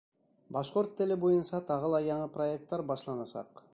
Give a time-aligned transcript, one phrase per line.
[0.55, 3.63] Башҡорт теле буйынса тағы ла яңы проекттар башланасаҡ.